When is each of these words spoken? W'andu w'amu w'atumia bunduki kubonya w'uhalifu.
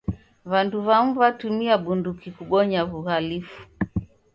W'andu 0.49 0.77
w'amu 0.87 1.11
w'atumia 1.19 1.75
bunduki 1.83 2.29
kubonya 2.37 2.79
w'uhalifu. 2.89 3.59